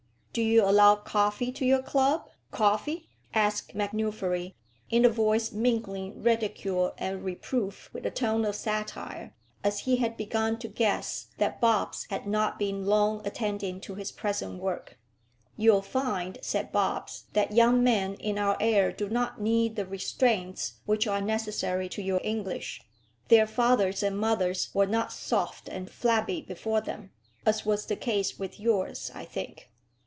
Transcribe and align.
"Do 0.33 0.41
you 0.41 0.63
allow 0.63 0.95
coffee 0.95 1.51
to 1.51 1.65
your 1.65 1.81
club; 1.81 2.29
coffee?" 2.51 3.09
asked 3.33 3.75
MacNuffery, 3.75 4.53
in 4.89 5.03
a 5.03 5.09
voice 5.09 5.51
mingling 5.51 6.23
ridicule 6.23 6.93
and 6.97 7.25
reproof 7.25 7.89
with 7.91 8.05
a 8.05 8.11
touch 8.11 8.45
of 8.45 8.55
satire, 8.55 9.35
as 9.61 9.79
he 9.79 9.97
had 9.97 10.15
begun 10.15 10.57
to 10.59 10.69
guess 10.69 11.27
that 11.37 11.59
Bobbs 11.59 12.07
had 12.09 12.27
not 12.27 12.57
been 12.57 12.85
long 12.85 13.21
attending 13.27 13.81
to 13.81 13.95
his 13.95 14.13
present 14.13 14.61
work. 14.61 14.97
"You'll 15.57 15.81
find," 15.81 16.37
said 16.41 16.71
Bobbs, 16.71 17.25
"that 17.33 17.51
young 17.51 17.83
men 17.83 18.13
in 18.13 18.39
our 18.39 18.55
air 18.61 18.93
do 18.93 19.09
not 19.09 19.41
need 19.41 19.75
the 19.75 19.85
restraints 19.85 20.75
which 20.85 21.07
are 21.07 21.19
necessary 21.19 21.89
to 21.89 22.01
you 22.01 22.21
English. 22.23 22.81
Their 23.27 23.45
fathers 23.45 24.01
and 24.01 24.17
mothers 24.17 24.69
were 24.73 24.87
not 24.87 25.11
soft 25.11 25.67
and 25.67 25.91
flabby 25.91 26.41
before 26.41 26.79
them, 26.79 27.11
as 27.45 27.65
was 27.65 27.85
the 27.85 27.97
case 27.97 28.39
with 28.39 28.61
yours, 28.61 29.11
I 29.13 29.25
think." 29.25 29.67